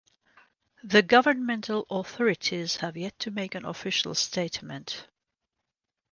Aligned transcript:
The 0.83 1.03
governmental 1.03 1.85
authorities 1.91 2.77
have 2.77 2.97
yet 2.97 3.19
to 3.19 3.29
make 3.29 3.53
an 3.53 3.65
official 3.65 4.15
statement. 4.15 5.07